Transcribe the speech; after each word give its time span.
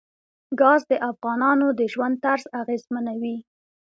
ګاز 0.59 0.81
د 0.91 0.93
افغانانو 1.11 1.67
د 1.79 1.81
ژوند 1.93 2.15
طرز 2.23 2.43
اغېزمنوي. 2.61 3.37